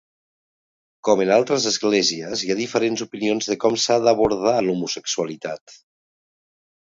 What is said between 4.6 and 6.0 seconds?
l'homosexualitat.